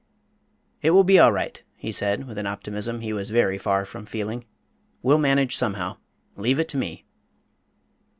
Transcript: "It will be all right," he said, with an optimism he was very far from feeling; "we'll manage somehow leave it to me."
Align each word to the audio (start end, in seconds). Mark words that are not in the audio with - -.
"It 0.81 0.89
will 0.89 1.03
be 1.03 1.19
all 1.19 1.31
right," 1.31 1.61
he 1.75 1.91
said, 1.91 2.25
with 2.25 2.39
an 2.39 2.47
optimism 2.47 3.01
he 3.01 3.13
was 3.13 3.29
very 3.29 3.59
far 3.59 3.85
from 3.85 4.07
feeling; 4.07 4.45
"we'll 5.03 5.19
manage 5.19 5.55
somehow 5.55 5.97
leave 6.35 6.57
it 6.57 6.69
to 6.69 6.77
me." 6.77 7.05